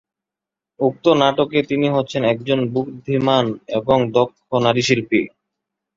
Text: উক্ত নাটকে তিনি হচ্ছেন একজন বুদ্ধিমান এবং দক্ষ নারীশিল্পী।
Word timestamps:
উক্ত 0.79 1.05
নাটকে 1.21 1.59
তিনি 1.69 1.87
হচ্ছেন 1.89 2.21
একজন 2.25 2.59
বুদ্ধিমান 2.73 3.45
এবং 3.79 3.97
দক্ষ 4.15 4.47
নারীশিল্পী। 4.65 5.21